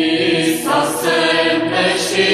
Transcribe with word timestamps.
Visa 0.00 0.80
semne 1.00 1.86
și 2.06 2.30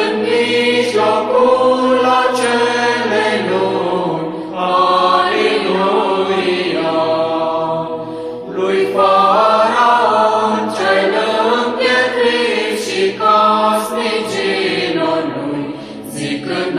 în 0.00 0.10
mijlocul 0.26 2.02
acelei 2.20 3.38
luni. 3.50 4.26
Lui 8.54 8.80
Faraon 8.94 10.56
cel 10.76 11.12
împietrit 11.64 12.76
și 12.86 13.02
casnicinul 13.20 15.22
lui, 15.34 15.64
zicând 16.14 16.78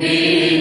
Alleluia. 0.00 0.57